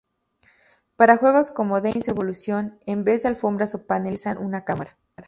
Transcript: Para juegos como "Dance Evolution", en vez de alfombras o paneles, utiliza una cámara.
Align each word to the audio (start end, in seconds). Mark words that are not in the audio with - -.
Para 0.95 1.17
juegos 1.17 1.51
como 1.51 1.79
"Dance 1.79 2.09
Evolution", 2.09 2.79
en 2.87 3.03
vez 3.03 3.21
de 3.21 3.29
alfombras 3.29 3.75
o 3.75 3.85
paneles, 3.85 4.21
utiliza 4.25 4.43
una 4.43 4.65
cámara. 4.65 4.97